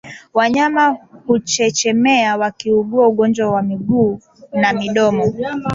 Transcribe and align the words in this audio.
Wanyama 0.33 0.97
huchechemea 1.27 2.37
wakiugua 2.37 3.07
ugonjwa 3.07 3.51
wa 3.51 3.61
miguu 3.61 4.19
na 4.53 4.73
midomo 4.73 5.33